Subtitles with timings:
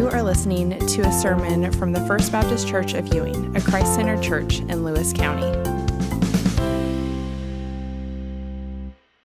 [0.00, 3.96] You are listening to a sermon from the First Baptist Church of Ewing, a Christ
[3.96, 5.46] centered church in Lewis County.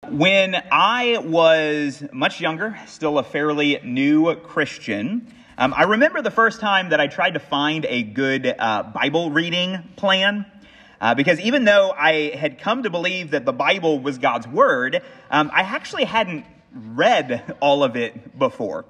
[0.08, 6.58] When I was much younger, still a fairly new Christian, um, I remember the first
[6.58, 10.44] time that I tried to find a good uh, Bible reading plan.
[11.00, 15.02] Uh, because even though I had come to believe that the Bible was God's Word,
[15.30, 18.86] um, I actually hadn't read all of it before.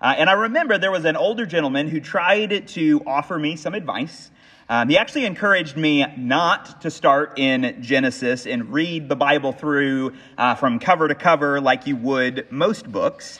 [0.00, 3.74] Uh, and I remember there was an older gentleman who tried to offer me some
[3.74, 4.30] advice.
[4.68, 10.14] Um, he actually encouraged me not to start in Genesis and read the Bible through
[10.38, 13.38] uh, from cover to cover like you would most books.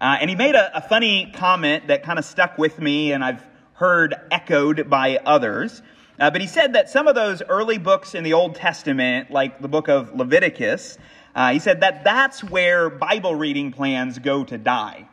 [0.00, 3.24] Uh, and he made a, a funny comment that kind of stuck with me, and
[3.24, 3.44] I've
[3.74, 5.82] heard echoed by others.
[6.20, 9.60] Uh, but he said that some of those early books in the Old Testament, like
[9.60, 10.98] the book of Leviticus,
[11.34, 15.08] uh, he said that that's where Bible reading plans go to die.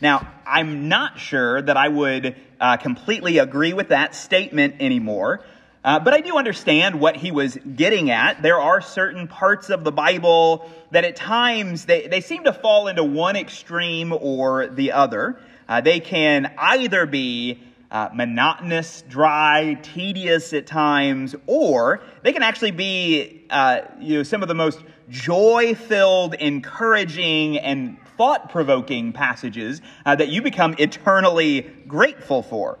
[0.00, 5.42] Now, I'm not sure that I would uh, completely agree with that statement anymore,
[5.82, 8.42] uh, but I do understand what he was getting at.
[8.42, 12.88] There are certain parts of the Bible that at times they, they seem to fall
[12.88, 15.40] into one extreme or the other.
[15.68, 22.72] Uh, they can either be uh, monotonous, dry, tedious at times, or they can actually
[22.72, 29.80] be uh, you know, some of the most joy filled, encouraging, and thought provoking passages
[30.04, 32.78] uh, that you become eternally grateful for.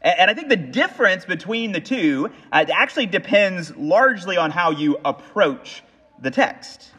[0.00, 4.96] And I think the difference between the two uh, actually depends largely on how you
[5.04, 5.82] approach
[6.20, 6.90] the text.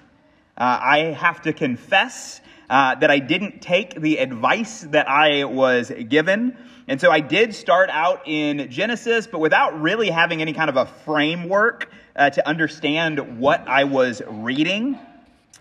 [0.57, 5.91] Uh, I have to confess uh, that I didn't take the advice that I was
[6.09, 6.57] given.
[6.87, 10.75] And so I did start out in Genesis, but without really having any kind of
[10.75, 14.99] a framework uh, to understand what I was reading.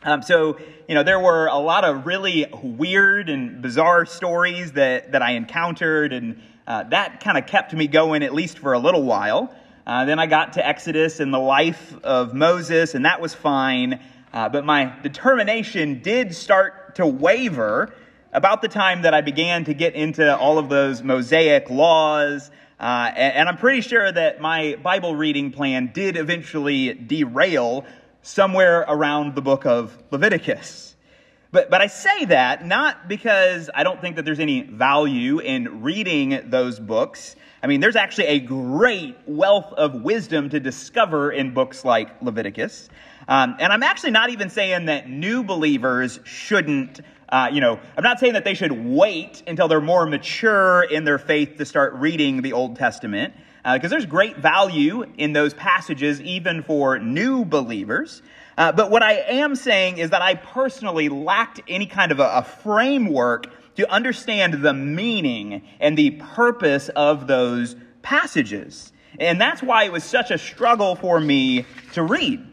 [0.03, 5.13] Um, so, you know, there were a lot of really weird and bizarre stories that,
[5.13, 8.79] that I encountered, and uh, that kind of kept me going at least for a
[8.79, 9.53] little while.
[9.87, 14.01] Uh, then I got to Exodus and the life of Moses, and that was fine.
[14.33, 17.93] Uh, but my determination did start to waver
[18.33, 22.51] about the time that I began to get into all of those Mosaic laws.
[22.79, 27.85] Uh, and, and I'm pretty sure that my Bible reading plan did eventually derail
[28.29, 30.95] somewhere around the book of Leviticus.
[31.51, 35.81] But, but I say that not because I don't think that there's any value in
[35.81, 37.37] reading those books.
[37.63, 42.91] I mean, there's actually a great wealth of wisdom to discover in books like Leviticus.
[43.29, 47.01] Um, and I'm actually not even saying that new believers shouldn't,
[47.31, 51.05] uh, you know, I'm not saying that they should wait until they're more mature in
[51.05, 53.33] their faith to start reading the Old Testament
[53.65, 58.23] because uh, there's great value in those passages, even for new believers.
[58.57, 62.29] Uh, but what I am saying is that I personally lacked any kind of a,
[62.29, 68.93] a framework to understand the meaning and the purpose of those passages.
[69.21, 72.45] And that's why it was such a struggle for me to read.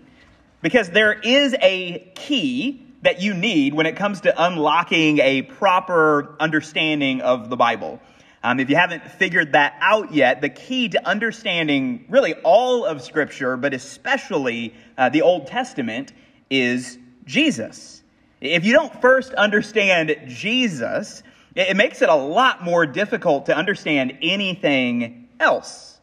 [0.62, 6.36] Because there is a key that you need when it comes to unlocking a proper
[6.40, 8.00] understanding of the Bible.
[8.46, 13.02] Um, if you haven't figured that out yet, the key to understanding really all of
[13.02, 16.14] Scripture, but especially uh, the Old Testament,
[16.52, 18.04] is Jesus.
[18.42, 21.24] If you don't first understand Jesus,
[21.56, 26.00] it makes it a lot more difficult to understand anything else.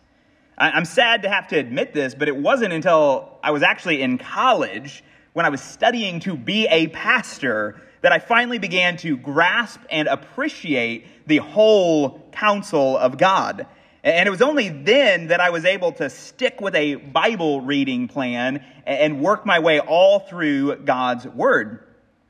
[0.59, 4.19] I'm sad to have to admit this, but it wasn't until I was actually in
[4.19, 9.81] college when I was studying to be a pastor that I finally began to grasp
[9.91, 13.67] and appreciate the whole counsel of God.
[14.05, 18.09] And it was only then that I was able to stick with a Bible reading
[18.09, 21.87] plan and work my way all through God's Word.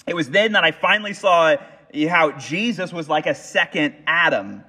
[0.06, 1.56] It was then that I finally saw
[2.09, 4.65] how Jesus was like a second Adam.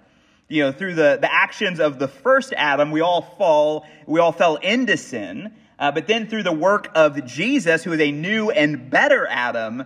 [0.47, 4.31] You know, through the, the actions of the first Adam, we all fall, we all
[4.31, 5.53] fell into sin.
[5.79, 9.83] Uh, but then through the work of Jesus, who is a new and better Adam,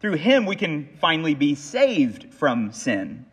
[0.00, 3.26] through him we can finally be saved from sin.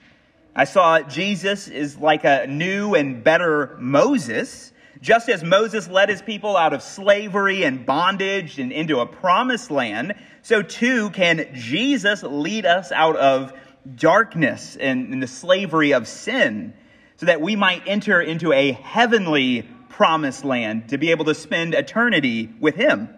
[0.56, 4.72] I saw Jesus is like a new and better Moses.
[5.02, 9.70] Just as Moses led his people out of slavery and bondage and into a promised
[9.70, 13.54] land, so too can Jesus lead us out of
[13.96, 16.74] darkness and, and the slavery of sin
[17.18, 21.74] so that we might enter into a heavenly promised land to be able to spend
[21.74, 23.10] eternity with him.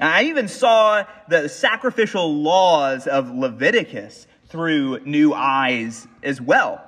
[0.00, 6.84] I even saw the sacrificial laws of Leviticus through new eyes as well.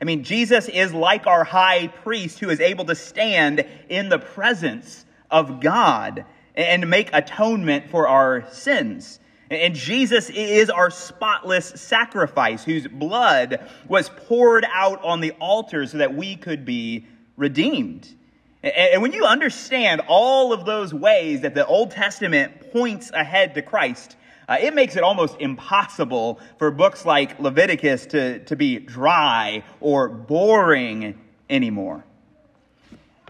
[0.00, 4.18] I mean, Jesus is like our high priest who is able to stand in the
[4.18, 6.24] presence of God
[6.54, 9.20] and make atonement for our sins.
[9.50, 15.98] And Jesus is our spotless sacrifice, whose blood was poured out on the altar so
[15.98, 17.06] that we could be
[17.36, 18.08] redeemed.
[18.64, 23.62] And when you understand all of those ways that the Old Testament points ahead to
[23.62, 24.16] Christ,
[24.48, 30.08] uh, it makes it almost impossible for books like Leviticus to, to be dry or
[30.08, 31.20] boring
[31.50, 32.06] anymore.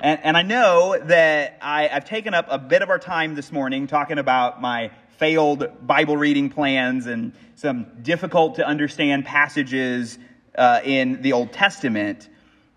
[0.00, 3.50] And, and I know that I, I've taken up a bit of our time this
[3.50, 10.16] morning talking about my failed Bible reading plans and some difficult to understand passages
[10.56, 12.28] uh, in the Old Testament.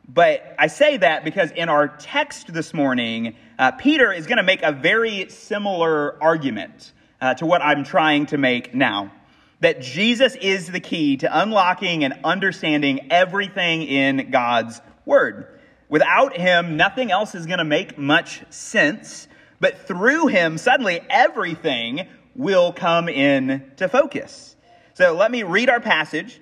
[0.08, 4.44] But I say that because in our text this morning, uh, Peter is going to
[4.44, 9.12] make a very similar argument uh, to what I'm trying to make now.
[9.60, 15.60] That Jesus is the key to unlocking and understanding everything in God's Word.
[15.90, 19.28] Without Him, nothing else is going to make much sense.
[19.60, 24.56] But through Him, suddenly everything will come into focus.
[24.94, 26.40] So let me read our passage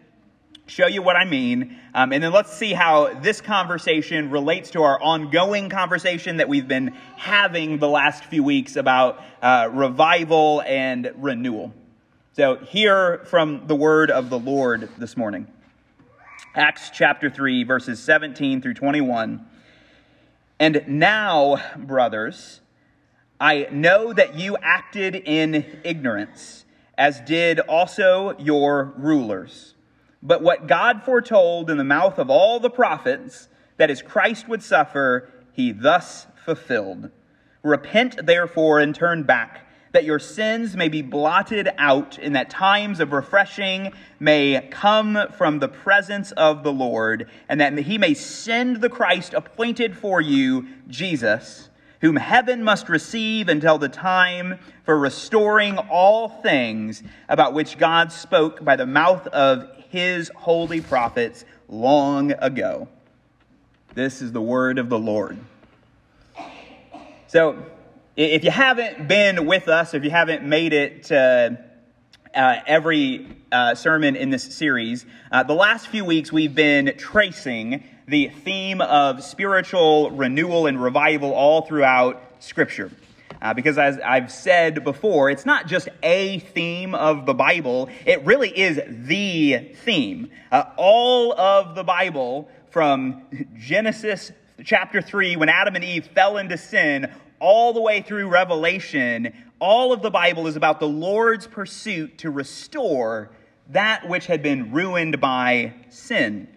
[0.68, 4.84] show you what I mean, um, and then let's see how this conversation relates to
[4.84, 11.12] our ongoing conversation that we've been having the last few weeks about uh, revival and
[11.18, 11.74] renewal.
[12.34, 15.48] So, hear from the word of the Lord this morning
[16.56, 19.46] Acts chapter 3, verses 17 through 21.
[20.60, 22.62] And now, brothers,
[23.40, 26.66] I know that you acted in ignorance,
[26.98, 29.75] as did also your rulers.
[30.26, 34.64] But what God foretold in the mouth of all the prophets, that is, Christ would
[34.64, 37.12] suffer, he thus fulfilled.
[37.62, 43.00] Repent, therefore, and turn back, that your sins may be blotted out, and that times
[43.00, 48.82] of refreshing may come from the presence of the Lord, and that he may send
[48.82, 51.70] the Christ appointed for you, Jesus,
[52.02, 58.66] whom heaven must receive until the time for restoring all things about which God spoke
[58.66, 62.90] by the mouth of his holy prophets long ago.
[63.94, 65.40] This is the word of the Lord.
[67.28, 67.66] So,
[68.18, 71.58] if you haven't been with us, if you haven't made it to
[72.34, 77.84] uh, every uh, sermon in this series, uh, the last few weeks we've been tracing
[78.06, 82.92] the theme of spiritual renewal and revival all throughout Scripture.
[83.46, 88.26] Uh, because as I've said before, it's not just a theme of the Bible, it
[88.26, 90.32] really is the theme.
[90.52, 93.22] Uh, all of the Bible, from
[93.56, 94.32] Genesis
[94.64, 99.94] chapter 3, when Adam and Eve fell into sin, all the way through Revelation, all
[99.94, 103.30] of the Bible is about the Lord's pursuit to restore
[103.70, 106.48] that which had been ruined by sin.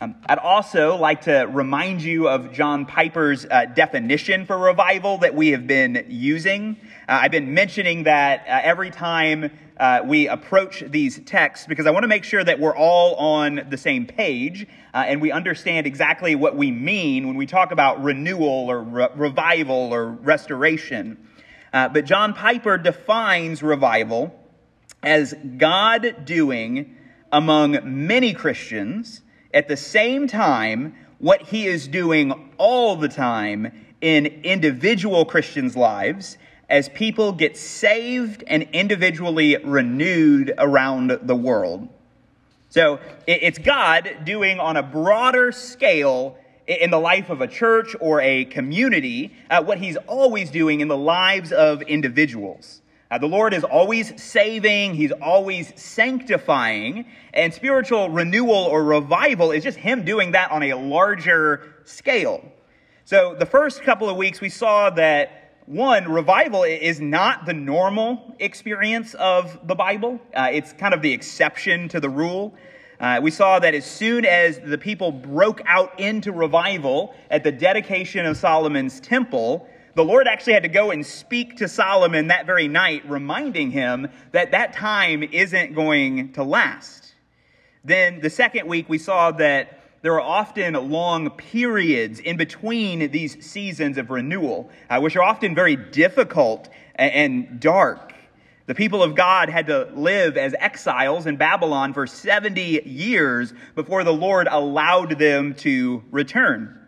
[0.00, 5.36] Um, I'd also like to remind you of John Piper's uh, definition for revival that
[5.36, 6.76] we have been using.
[7.08, 11.90] Uh, I've been mentioning that uh, every time uh, we approach these texts because I
[11.90, 15.86] want to make sure that we're all on the same page uh, and we understand
[15.86, 21.28] exactly what we mean when we talk about renewal or re- revival or restoration.
[21.72, 24.34] Uh, but John Piper defines revival
[25.04, 26.96] as God doing
[27.30, 29.20] among many Christians
[29.54, 36.36] at the same time what he is doing all the time in individual Christians' lives
[36.68, 41.88] as people get saved and individually renewed around the world.
[42.68, 46.36] So it's God doing on a broader scale
[46.66, 50.88] in the life of a church or a community uh, what he's always doing in
[50.88, 52.82] the lives of individuals.
[53.14, 59.62] Uh, the Lord is always saving, He's always sanctifying, and spiritual renewal or revival is
[59.62, 62.44] just Him doing that on a larger scale.
[63.04, 68.34] So, the first couple of weeks, we saw that one, revival is not the normal
[68.40, 72.52] experience of the Bible, uh, it's kind of the exception to the rule.
[72.98, 77.52] Uh, we saw that as soon as the people broke out into revival at the
[77.52, 82.46] dedication of Solomon's temple, the Lord actually had to go and speak to Solomon that
[82.46, 87.14] very night, reminding him that that time isn't going to last.
[87.84, 93.44] Then the second week, we saw that there are often long periods in between these
[93.44, 98.12] seasons of renewal, uh, which are often very difficult and dark.
[98.66, 104.04] The people of God had to live as exiles in Babylon for 70 years before
[104.04, 106.78] the Lord allowed them to return.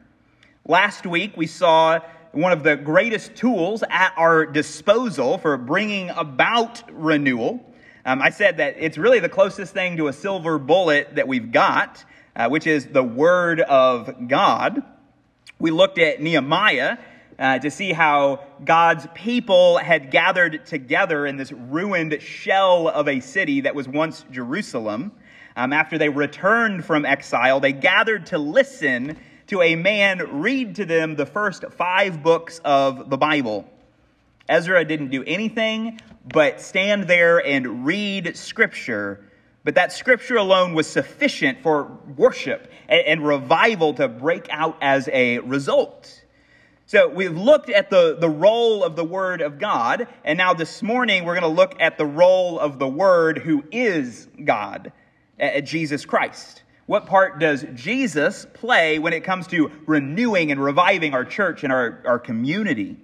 [0.66, 2.00] Last week, we saw
[2.36, 7.64] one of the greatest tools at our disposal for bringing about renewal.
[8.04, 11.50] Um, I said that it's really the closest thing to a silver bullet that we've
[11.50, 12.04] got,
[12.36, 14.82] uh, which is the Word of God.
[15.58, 16.98] We looked at Nehemiah
[17.38, 23.20] uh, to see how God's people had gathered together in this ruined shell of a
[23.20, 25.12] city that was once Jerusalem.
[25.56, 29.16] Um, after they returned from exile, they gathered to listen
[29.48, 33.68] to a man read to them the first five books of the Bible.
[34.48, 36.00] Ezra didn't do anything
[36.32, 39.24] but stand there and read scripture,
[39.64, 45.08] but that scripture alone was sufficient for worship and, and revival to break out as
[45.12, 46.22] a result.
[46.86, 50.82] So we've looked at the, the role of the Word of God, and now this
[50.82, 54.92] morning we're going to look at the role of the Word who is God,
[55.38, 56.62] at Jesus Christ.
[56.86, 61.72] What part does Jesus play when it comes to renewing and reviving our church and
[61.72, 62.96] our, our community?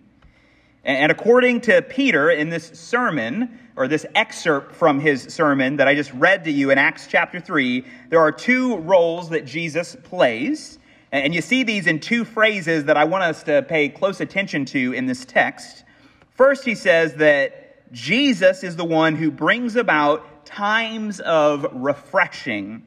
[0.85, 5.95] And according to Peter in this sermon, or this excerpt from his sermon that I
[5.95, 10.79] just read to you in Acts chapter 3, there are two roles that Jesus plays.
[11.11, 14.65] And you see these in two phrases that I want us to pay close attention
[14.67, 15.85] to in this text.
[16.31, 22.83] First, he says that Jesus is the one who brings about times of refreshing.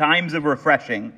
[0.00, 1.12] Times of refreshing.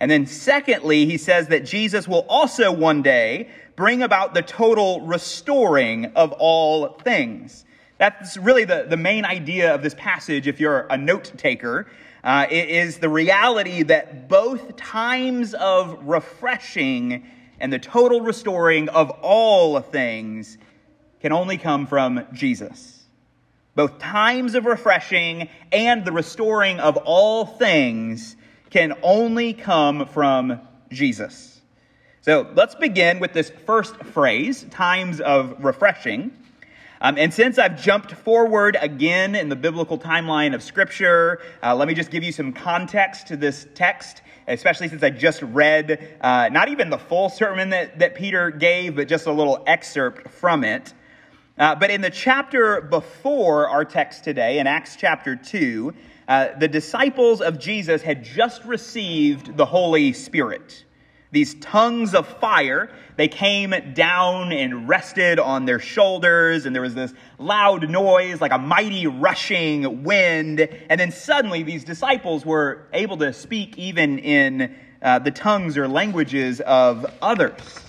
[0.00, 5.02] And then, secondly, he says that Jesus will also one day bring about the total
[5.02, 7.66] restoring of all things.
[7.98, 11.86] That's really the, the main idea of this passage if you're a note taker.
[12.24, 17.26] Uh, it is the reality that both times of refreshing
[17.60, 20.56] and the total restoring of all things
[21.20, 23.01] can only come from Jesus.
[23.74, 28.36] Both times of refreshing and the restoring of all things
[28.68, 30.60] can only come from
[30.90, 31.60] Jesus.
[32.20, 36.36] So let's begin with this first phrase, times of refreshing.
[37.00, 41.88] Um, and since I've jumped forward again in the biblical timeline of Scripture, uh, let
[41.88, 46.48] me just give you some context to this text, especially since I just read uh,
[46.52, 50.62] not even the full sermon that, that Peter gave, but just a little excerpt from
[50.62, 50.94] it.
[51.58, 55.94] Uh, but in the chapter before our text today, in Acts chapter 2,
[56.28, 60.84] uh, the disciples of Jesus had just received the Holy Spirit
[61.32, 62.90] these tongues of fire.
[63.16, 68.52] They came down and rested on their shoulders, and there was this loud noise like
[68.52, 70.60] a mighty rushing wind.
[70.60, 75.88] And then suddenly, these disciples were able to speak even in uh, the tongues or
[75.88, 77.80] languages of others.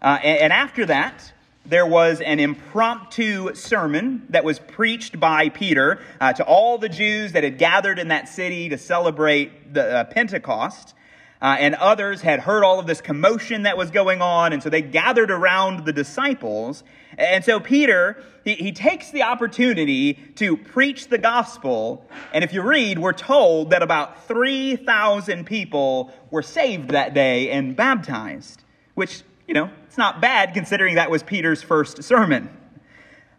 [0.00, 1.31] Uh, and, and after that,
[1.64, 7.32] there was an impromptu sermon that was preached by Peter uh, to all the Jews
[7.32, 10.94] that had gathered in that city to celebrate the uh, Pentecost.
[11.40, 14.70] Uh, and others had heard all of this commotion that was going on, and so
[14.70, 16.84] they gathered around the disciples.
[17.18, 22.06] And so Peter, he, he takes the opportunity to preach the gospel.
[22.32, 27.74] And if you read, we're told that about 3,000 people were saved that day and
[27.74, 28.62] baptized,
[28.94, 32.48] which, you know, it's not bad considering that was Peter's first sermon.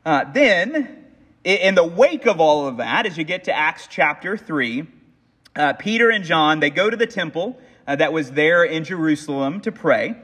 [0.06, 1.06] Uh, then,
[1.44, 4.86] in the wake of all of that, as you get to Acts chapter 3,
[5.56, 9.62] uh, Peter and John, they go to the temple uh, that was there in Jerusalem
[9.62, 10.16] to pray.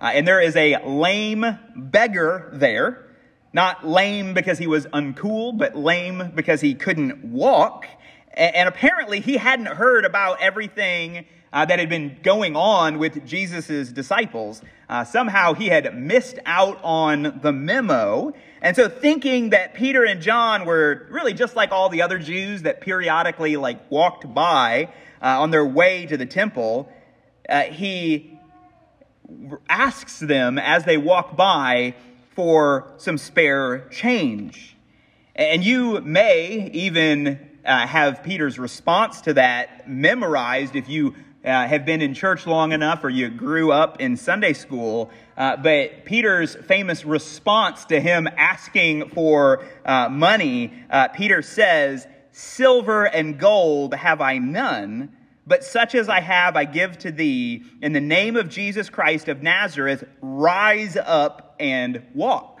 [0.00, 3.08] Uh, and there is a lame beggar there.
[3.52, 7.86] Not lame because he was uncool, but lame because he couldn't walk.
[8.34, 13.26] And, and apparently he hadn't heard about everything uh, that had been going on with
[13.26, 14.62] Jesus' disciples.
[14.88, 18.32] Uh, somehow he had missed out on the memo.
[18.60, 22.62] And so thinking that Peter and John were really just like all the other Jews
[22.62, 24.88] that periodically like walked by
[25.20, 26.90] uh, on their way to the temple,
[27.48, 28.38] uh, he
[29.68, 31.94] asks them as they walk by
[32.34, 34.76] for some spare change.
[35.34, 41.84] And you may even uh, have Peter's response to that memorized if you uh, have
[41.84, 45.10] been in church long enough or you grew up in Sunday school.
[45.36, 53.04] Uh, but Peter's famous response to him asking for uh, money, uh, Peter says, Silver
[53.04, 57.64] and gold have I none but such as I have, I give to thee.
[57.80, 62.60] In the name of Jesus Christ of Nazareth, rise up and walk.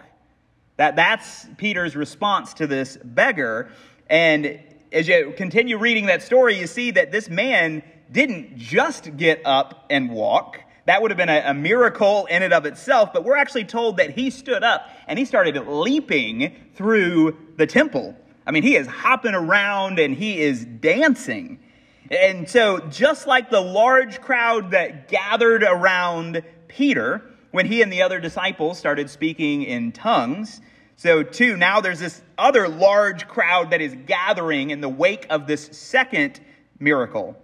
[0.78, 3.70] That, that's Peter's response to this beggar.
[4.08, 4.60] And
[4.90, 9.86] as you continue reading that story, you see that this man didn't just get up
[9.90, 10.60] and walk.
[10.86, 13.98] That would have been a, a, miracle in and of itself, but we're actually told
[13.98, 18.16] that he stood up and he started leaping through the temple.
[18.46, 21.60] I mean, he is hopping around and he is dancing.
[22.10, 28.02] And so, just like the large crowd that gathered around Peter when he and the
[28.02, 30.60] other disciples started speaking in tongues,
[30.96, 35.46] so too, now there's this other large crowd that is gathering in the wake of
[35.46, 36.40] this second
[36.78, 37.36] miracle.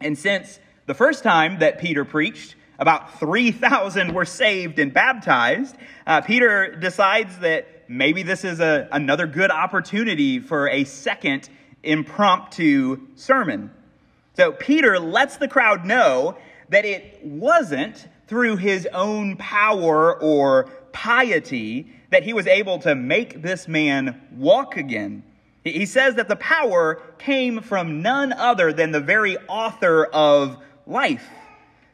[0.00, 5.76] And since the first time that Peter preached, about 3,000 were saved and baptized,
[6.06, 11.50] uh, Peter decides that maybe this is a, another good opportunity for a second
[11.82, 13.70] impromptu sermon.
[14.34, 16.38] So Peter lets the crowd know
[16.70, 23.42] that it wasn't through his own power or piety that he was able to make
[23.42, 25.22] this man walk again.
[25.64, 31.28] He says that the power came from none other than the very author of life,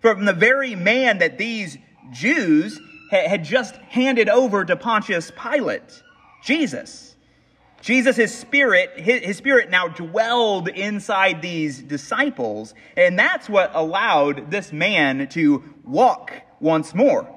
[0.01, 1.77] from the very man that these
[2.13, 2.81] Jews
[3.11, 6.03] had just handed over to Pontius Pilate,
[6.45, 7.17] Jesus.
[7.81, 14.73] Jesus, his spirit, his, spirit now dwelled inside these disciples, and that's what allowed this
[14.73, 17.29] man to walk once more.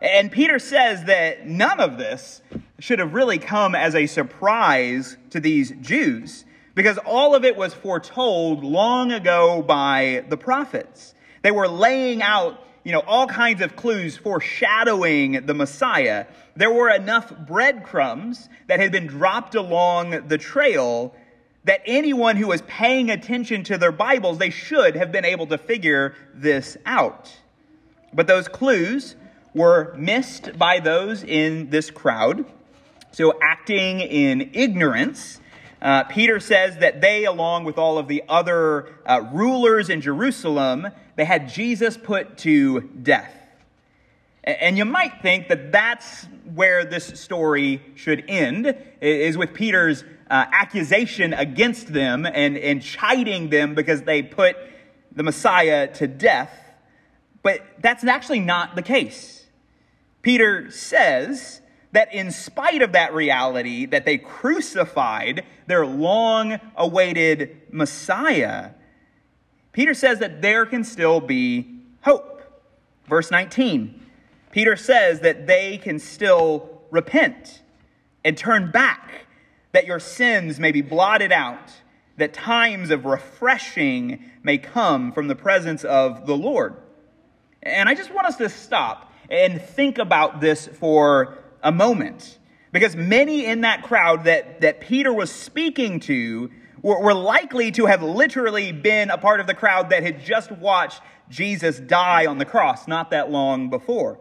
[0.00, 2.40] And Peter says that none of this
[2.80, 6.44] should have really come as a surprise to these Jews
[6.74, 11.14] because all of it was foretold long ago by the prophets.
[11.42, 16.26] They were laying out, you know, all kinds of clues foreshadowing the Messiah.
[16.56, 21.14] There were enough breadcrumbs that had been dropped along the trail
[21.64, 25.58] that anyone who was paying attention to their Bibles, they should have been able to
[25.58, 27.30] figure this out.
[28.14, 29.16] But those clues
[29.54, 32.46] were missed by those in this crowd.
[33.12, 35.40] So, acting in ignorance,
[35.82, 40.88] uh, Peter says that they, along with all of the other uh, rulers in Jerusalem,
[41.16, 43.34] they had Jesus put to death.
[44.44, 50.46] And you might think that that's where this story should end, is with Peter's uh,
[50.52, 54.56] accusation against them and, and chiding them because they put
[55.12, 56.52] the Messiah to death.
[57.42, 59.46] But that's actually not the case.
[60.22, 61.60] Peter says
[61.92, 68.70] that in spite of that reality, that they crucified their long awaited Messiah,
[69.72, 72.42] Peter says that there can still be hope.
[73.06, 74.00] Verse 19,
[74.50, 77.62] Peter says that they can still repent
[78.24, 79.26] and turn back,
[79.72, 81.72] that your sins may be blotted out,
[82.16, 86.76] that times of refreshing may come from the presence of the Lord.
[87.62, 92.38] And I just want us to stop and think about this for a moment.
[92.72, 96.50] Because many in that crowd that, that Peter was speaking to
[96.82, 100.52] were, were likely to have literally been a part of the crowd that had just
[100.52, 104.20] watched Jesus die on the cross not that long before.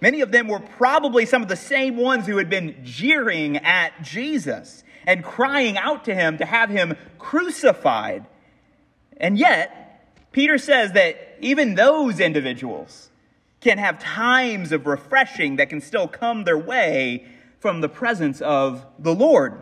[0.00, 4.02] Many of them were probably some of the same ones who had been jeering at
[4.02, 8.26] Jesus and crying out to him to have him crucified.
[9.18, 13.09] And yet, Peter says that even those individuals
[13.60, 17.26] can have times of refreshing that can still come their way
[17.58, 19.60] from the presence of the Lord.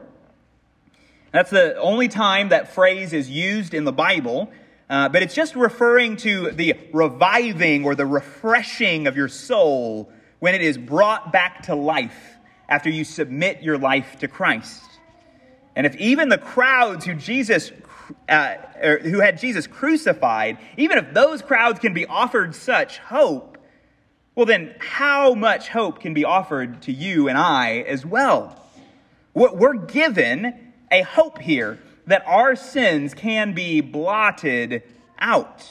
[1.32, 4.50] That's the only time that phrase is used in the Bible,
[4.88, 10.54] uh, but it's just referring to the reviving or the refreshing of your soul when
[10.54, 12.36] it is brought back to life
[12.68, 14.82] after you submit your life to Christ.
[15.74, 17.72] And if even the crowds who Jesus
[18.28, 18.54] uh,
[19.02, 23.57] who had Jesus crucified, even if those crowds can be offered such hope,
[24.38, 28.64] well, then, how much hope can be offered to you and I as well?
[29.34, 34.84] We're given a hope here that our sins can be blotted
[35.18, 35.68] out.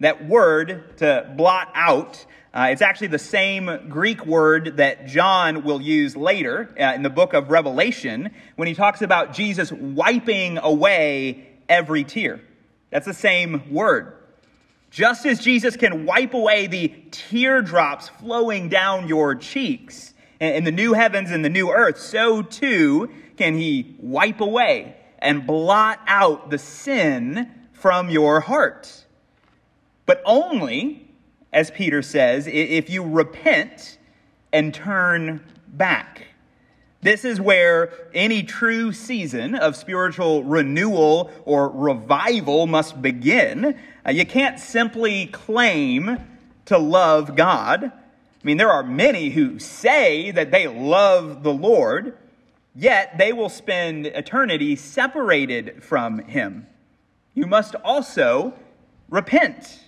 [0.00, 5.80] That word to blot out, uh, it's actually the same Greek word that John will
[5.80, 11.46] use later uh, in the book of Revelation when he talks about Jesus wiping away
[11.68, 12.40] every tear.
[12.90, 14.23] That's the same word.
[14.94, 20.92] Just as Jesus can wipe away the teardrops flowing down your cheeks in the new
[20.92, 26.58] heavens and the new earth, so too can he wipe away and blot out the
[26.58, 29.04] sin from your heart.
[30.06, 31.10] But only,
[31.52, 33.98] as Peter says, if you repent
[34.52, 36.28] and turn back.
[37.04, 44.24] This is where any true season of spiritual renewal or revival must begin uh, you
[44.24, 46.18] can't simply claim
[46.64, 47.84] to love God.
[47.84, 47.92] I
[48.42, 52.16] mean, there are many who say that they love the Lord,
[52.74, 56.66] yet they will spend eternity separated from Him.
[57.34, 58.54] You must also
[59.10, 59.80] repent.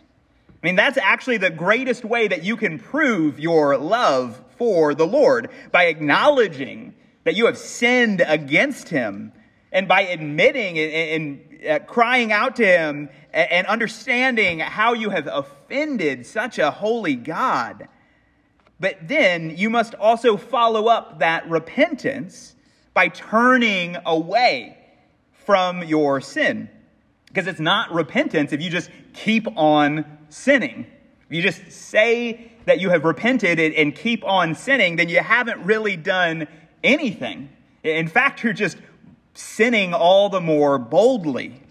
[0.50, 5.07] I mean, that's actually the greatest way that you can prove your love for the
[5.07, 6.92] Lord by acknowledging
[7.27, 9.33] that you have sinned against Him
[9.77, 16.25] and by admitting and, uh, crying out to him and understanding how you have offended
[16.25, 17.89] such a holy God.
[18.81, 22.55] But then you must also follow up that repentance
[22.95, 24.79] by turning away
[25.45, 26.71] from your sin.
[27.27, 30.87] Because it's not repentance if you just keep on sinning.
[31.29, 35.65] If you just say that you have repented and keep on sinning, then you haven't
[35.65, 36.49] really done
[36.83, 37.51] anything.
[37.83, 38.77] In fact, you're just
[39.35, 41.62] sinning all the more boldly.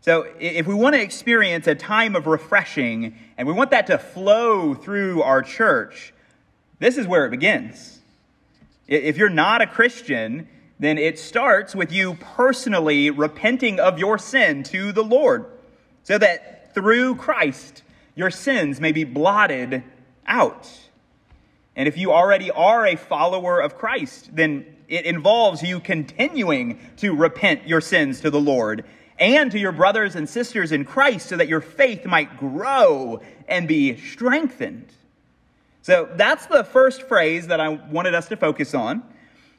[0.00, 3.96] So, if we want to experience a time of refreshing and we want that to
[3.96, 6.12] flow through our church,
[6.78, 8.00] this is where it begins.
[8.86, 10.46] If you're not a Christian,
[10.78, 15.46] then it starts with you personally repenting of your sin to the Lord
[16.02, 17.82] so that through Christ
[18.14, 19.82] your sins may be blotted
[20.26, 20.68] out.
[21.76, 27.14] And if you already are a follower of Christ, then it involves you continuing to
[27.14, 28.84] repent your sins to the Lord
[29.18, 33.66] and to your brothers and sisters in Christ so that your faith might grow and
[33.66, 34.92] be strengthened.
[35.82, 39.02] So that's the first phrase that I wanted us to focus on.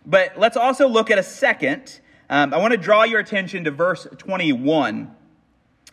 [0.05, 1.99] But let's also look at a second.
[2.29, 5.15] Um, I want to draw your attention to verse 21.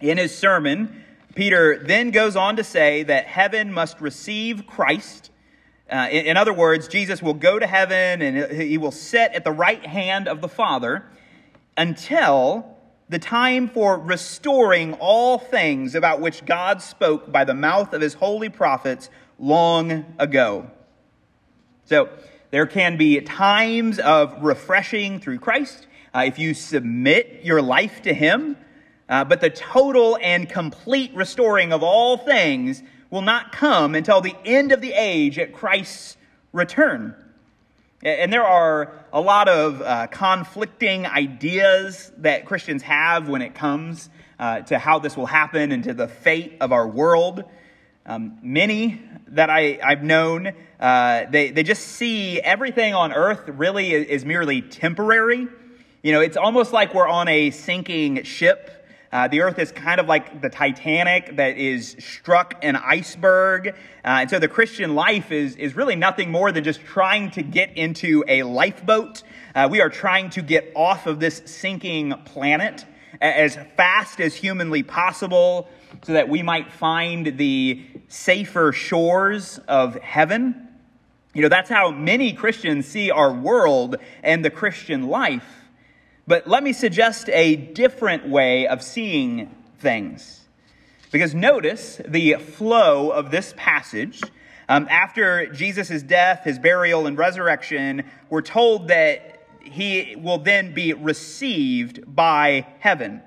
[0.01, 1.05] In his sermon,
[1.35, 5.31] Peter then goes on to say that heaven must receive Christ.
[5.93, 9.45] Uh, in, in other words, Jesus will go to heaven and he will sit at
[9.45, 11.05] the right hand of the Father
[11.77, 12.79] until
[13.11, 18.15] the time for restoring all things about which God spoke by the mouth of his
[18.15, 20.71] holy prophets long ago.
[21.85, 22.09] So,
[22.53, 28.13] there can be times of refreshing through Christ uh, if you submit your life to
[28.13, 28.59] Him,
[29.09, 34.35] uh, but the total and complete restoring of all things will not come until the
[34.47, 36.17] end of the age at Christ's
[36.53, 37.15] return.
[38.03, 44.09] And there are a lot of uh, conflicting ideas that Christians have when it comes
[44.39, 47.45] uh, to how this will happen and to the fate of our world.
[48.07, 53.93] Um, many that I, I've known, uh, they, they just see everything on earth really
[53.93, 55.47] is, is, merely temporary.
[56.03, 58.82] You know, it's almost like we're on a sinking ship.
[59.13, 63.69] Uh, the earth is kind of like the Titanic that is struck an iceberg.
[63.69, 63.73] Uh,
[64.05, 67.77] and so the Christian life is, is really nothing more than just trying to get
[67.77, 69.23] into a lifeboat.
[69.55, 72.87] Uh, we are trying to get off of this sinking planet
[73.21, 75.69] as fast as humanly possible
[76.03, 80.69] so that we might find the safer shores of heaven.
[81.35, 85.62] You know, that's how many Christians see our world and the Christian life.
[86.27, 90.41] But let me suggest a different way of seeing things.
[91.11, 94.21] Because notice the flow of this passage.
[94.69, 100.93] Um, after Jesus' death, his burial, and resurrection, we're told that he will then be
[100.93, 103.23] received by heaven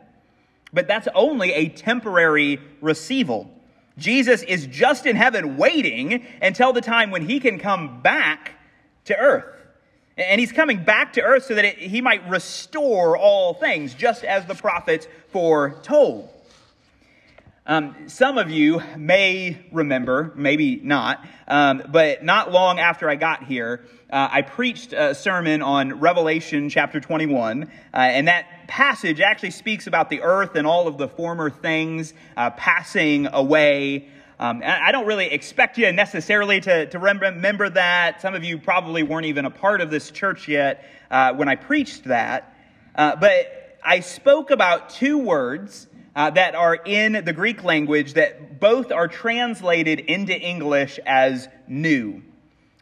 [0.75, 3.49] but that's only a temporary receival.
[3.97, 8.51] Jesus is just in heaven waiting until the time when he can come back
[9.05, 9.55] to earth.
[10.17, 14.23] And he's coming back to earth so that it, he might restore all things, just
[14.23, 16.30] as the prophets foretold.
[17.67, 23.43] Um, some of you may remember, maybe not, um, but not long after I got
[23.43, 29.49] here, uh, I preached a sermon on Revelation chapter 21, uh, and that passage actually
[29.49, 34.08] speaks about the earth and all of the former things uh, passing away.
[34.38, 38.21] Um, I don't really expect you necessarily to, to remember that.
[38.21, 41.56] Some of you probably weren't even a part of this church yet uh, when I
[41.56, 42.54] preached that.
[42.95, 48.60] Uh, but I spoke about two words uh, that are in the Greek language that
[48.60, 52.21] both are translated into English as new.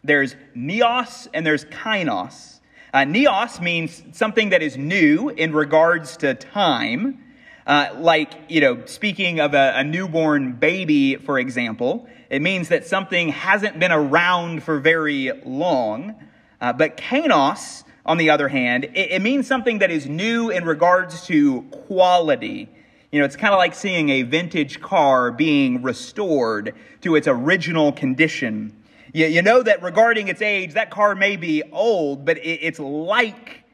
[0.04, 2.62] There's neos and there's kainos.
[2.94, 7.23] Uh, neos means something that is new in regards to time.
[7.66, 12.86] Uh, like, you know, speaking of a, a, newborn baby, for example, it means that
[12.86, 16.16] something hasn't been around for very long.
[16.60, 20.66] Uh, but kainos, on the other hand, it, it means something that is new in
[20.66, 22.70] regards to quality
[23.14, 27.92] you know, it's kind of like seeing a vintage car being restored to its original
[27.92, 28.76] condition.
[29.14, 32.80] You, you know that regarding its age, that car may be old, but it, it's
[32.80, 33.66] like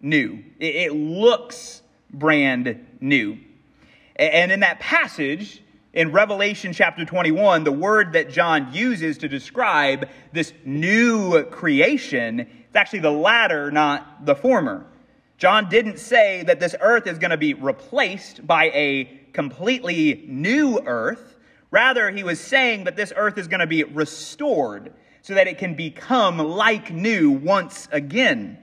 [0.00, 0.42] new.
[0.58, 1.82] It, it looks
[2.12, 3.38] brand new.
[4.16, 10.08] And in that passage, in Revelation chapter 21, the word that John uses to describe
[10.32, 14.86] this new creation, it's actually the latter, not the former.
[15.38, 20.80] John didn't say that this earth is going to be replaced by a completely new
[20.84, 21.36] earth.
[21.70, 25.58] Rather, he was saying that this earth is going to be restored so that it
[25.58, 28.58] can become like new once again.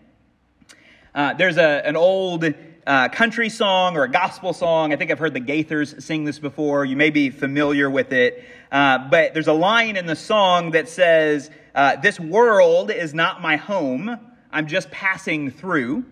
[1.13, 2.43] Uh, there's a, an old
[2.87, 4.93] uh, country song or a gospel song.
[4.93, 6.85] I think I've heard the Gaithers sing this before.
[6.85, 8.43] You may be familiar with it.
[8.71, 13.41] Uh, but there's a line in the song that says, uh, This world is not
[13.41, 14.19] my home.
[14.51, 16.05] I'm just passing through.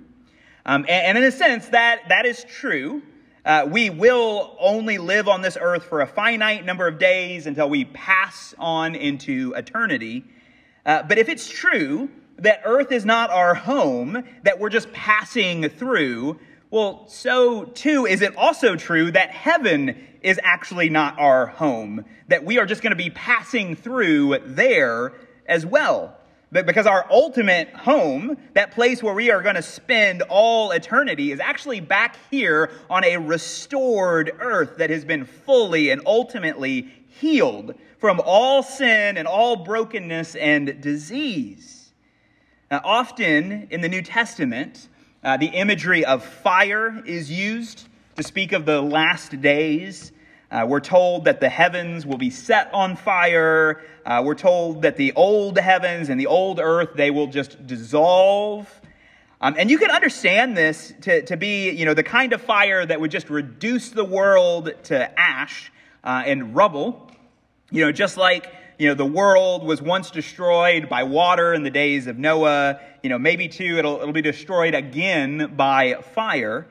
[0.65, 3.03] Um, and, and, in a sense, that, that is true.
[3.45, 7.69] Uh, we will only live on this earth for a finite number of days until
[7.69, 10.23] we pass on into eternity.
[10.85, 15.69] Uh, but if it's true that earth is not our home, that we're just passing
[15.69, 16.39] through,
[16.73, 22.43] well, so too is it also true that heaven is actually not our home, that
[22.43, 25.13] we are just going to be passing through there
[25.45, 26.17] as well.
[26.51, 31.39] Because our ultimate home, that place where we are going to spend all eternity, is
[31.39, 38.19] actually back here on a restored earth that has been fully and ultimately healed from
[38.25, 41.93] all sin and all brokenness and disease.
[42.71, 44.87] Now, often in the New Testament,
[45.23, 50.11] uh, the imagery of fire is used to speak of the last days.
[50.51, 53.81] Uh, we're told that the heavens will be set on fire.
[54.05, 58.69] Uh, we're told that the old heavens and the old earth, they will just dissolve.
[59.41, 62.85] Um, and you can understand this to, to be, you know, the kind of fire
[62.85, 65.71] that would just reduce the world to ash
[66.03, 67.09] uh, and rubble.
[67.71, 71.69] You know, just like, you know, the world was once destroyed by water in the
[71.69, 76.67] days of Noah, you know, maybe too, it'll, it'll be destroyed again by fire.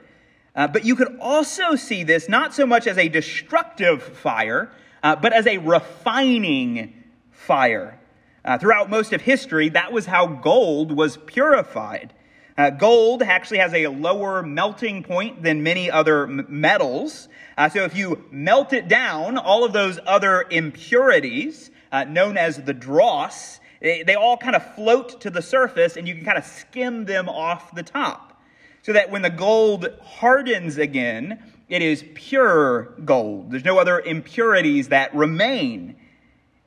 [0.54, 4.70] Uh, but you could also see this not so much as a destructive fire,
[5.02, 7.98] uh, but as a refining fire.
[8.44, 12.12] Uh, throughout most of history, that was how gold was purified.
[12.58, 17.28] Uh, gold actually has a lower melting point than many other m- metals.
[17.56, 22.56] Uh, so if you melt it down, all of those other impurities, uh, known as
[22.56, 26.38] the dross, they, they all kind of float to the surface and you can kind
[26.38, 28.42] of skim them off the top
[28.82, 33.50] so that when the gold hardens again, it is pure gold.
[33.50, 35.96] There's no other impurities that remain.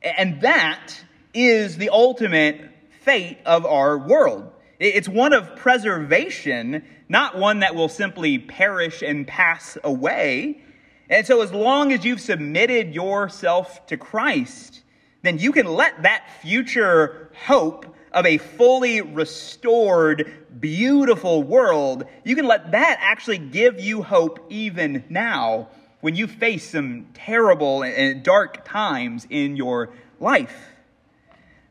[0.02, 0.94] And that
[1.34, 2.60] is the ultimate
[3.02, 4.50] fate of our world.
[4.78, 10.62] It's one of preservation, not one that will simply perish and pass away.
[11.08, 14.82] And so, as long as you've submitted yourself to Christ,
[15.26, 22.46] then you can let that future hope of a fully restored, beautiful world, you can
[22.46, 25.68] let that actually give you hope even now
[26.00, 30.56] when you face some terrible and dark times in your life.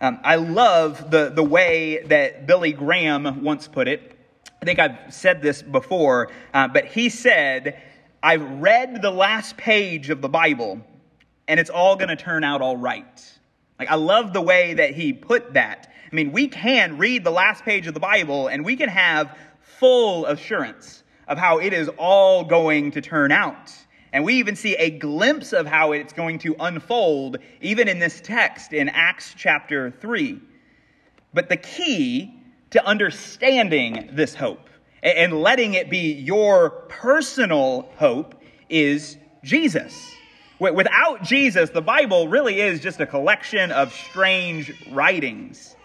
[0.02, 4.12] Um, I love the, the way that Billy Graham once put it.
[4.62, 7.82] I think I've said this before, uh, but he said,
[8.22, 10.82] I've read the last page of the Bible,
[11.48, 13.35] and it's all going to turn out all right.
[13.80, 15.92] Like, I love the way that he put that.
[16.12, 19.38] I mean, we can read the last page of the Bible and we can have
[19.60, 23.74] full assurance of how it is all going to turn out.
[24.14, 28.22] And we even see a glimpse of how it's going to unfold, even in this
[28.22, 30.40] text in Acts chapter 3.
[31.34, 34.70] But the key to understanding this hope
[35.04, 40.14] and letting it be your personal hope is Jesus.
[40.60, 45.76] Without Jesus, the Bible really is just a collection of strange writings.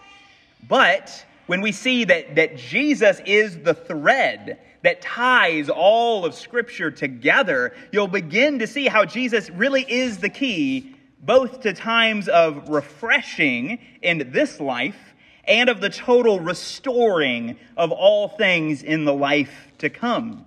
[0.67, 6.89] But when we see that, that Jesus is the thread that ties all of Scripture
[6.89, 12.69] together, you'll begin to see how Jesus really is the key both to times of
[12.69, 15.13] refreshing in this life
[15.45, 20.45] and of the total restoring of all things in the life to come.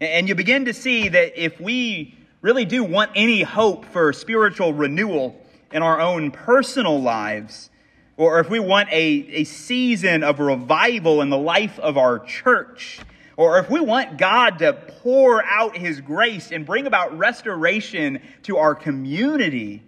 [0.00, 4.72] And you begin to see that if we really do want any hope for spiritual
[4.72, 5.40] renewal
[5.72, 7.70] in our own personal lives,
[8.16, 13.00] or if we want a, a season of revival in the life of our church,
[13.36, 18.58] or if we want God to pour out His grace and bring about restoration to
[18.58, 19.82] our community,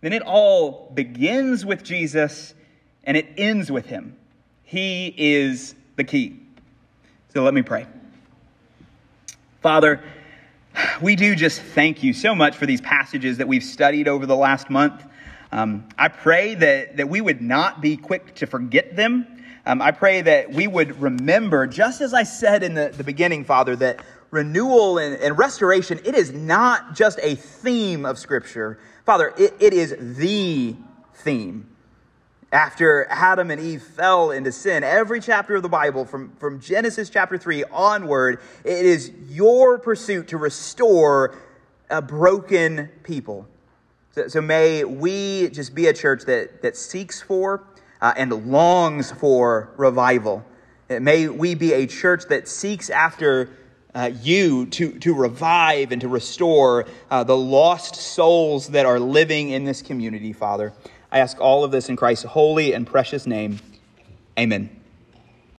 [0.00, 2.54] then it all begins with Jesus
[3.04, 4.16] and it ends with Him.
[4.64, 6.40] He is the key.
[7.32, 7.86] So let me pray.
[9.62, 10.02] Father,
[11.00, 14.36] we do just thank you so much for these passages that we've studied over the
[14.36, 15.06] last month.
[15.52, 19.26] Um, I pray that, that we would not be quick to forget them.
[19.66, 23.44] Um, I pray that we would remember, just as I said in the, the beginning,
[23.44, 28.78] Father, that renewal and, and restoration, it is not just a theme of Scripture.
[29.04, 30.76] Father, it, it is the
[31.14, 31.69] theme.
[32.52, 37.08] After Adam and Eve fell into sin, every chapter of the Bible, from, from Genesis
[37.08, 41.38] chapter 3 onward, it is your pursuit to restore
[41.88, 43.46] a broken people.
[44.12, 47.62] So, so may we just be a church that, that seeks for
[48.00, 50.44] uh, and longs for revival.
[50.88, 53.50] May we be a church that seeks after
[53.94, 59.50] uh, you to, to revive and to restore uh, the lost souls that are living
[59.50, 60.72] in this community, Father.
[61.12, 63.58] I ask all of this in Christ's holy and precious name.
[64.38, 64.79] Amen.